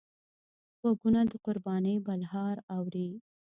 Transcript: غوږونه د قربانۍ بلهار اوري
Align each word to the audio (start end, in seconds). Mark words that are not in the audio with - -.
غوږونه 0.79 1.21
د 1.31 1.33
قربانۍ 1.45 1.95
بلهار 2.05 2.57
اوري 2.75 3.09